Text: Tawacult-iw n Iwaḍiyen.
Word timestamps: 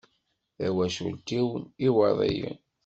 Tawacult-iw 0.57 1.45
n 1.61 1.63
Iwaḍiyen. 1.87 2.59